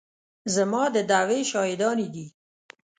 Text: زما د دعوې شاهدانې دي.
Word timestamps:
زما 0.55 0.83
د 0.95 0.97
دعوې 1.11 1.39
شاهدانې 1.51 2.07
دي. 2.15 2.27